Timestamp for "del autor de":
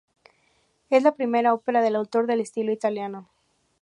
1.83-2.41